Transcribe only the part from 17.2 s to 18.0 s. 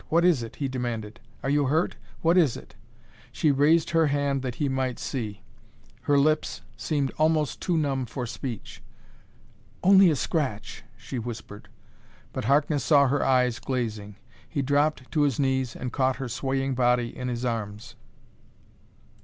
his arms.